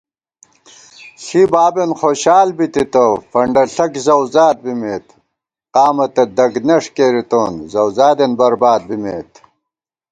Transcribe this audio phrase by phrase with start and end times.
[1.23, 5.05] ݪِی بابېن خوشال بی تِتہ، فنڈہ ݪَک زؤوذات بِمېت
[5.41, 9.31] * قامہ تہ دَگ نَݭ کېرِتون، زؤزادېن برباد بِمېت